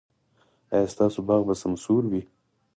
[0.73, 2.21] ایا ستاسو باغ به سمسور وي؟